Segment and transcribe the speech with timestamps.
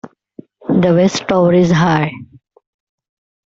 [0.67, 2.11] The west tower is high.